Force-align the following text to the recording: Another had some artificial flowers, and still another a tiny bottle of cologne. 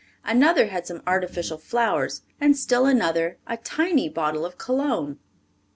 Another 0.23 0.65
had 0.65 0.87
some 0.87 1.03
artificial 1.05 1.59
flowers, 1.59 2.23
and 2.39 2.57
still 2.57 2.87
another 2.87 3.37
a 3.45 3.57
tiny 3.57 4.09
bottle 4.09 4.47
of 4.47 4.57
cologne. 4.57 5.19